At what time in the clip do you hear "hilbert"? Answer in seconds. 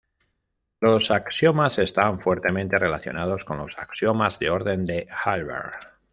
5.27-5.75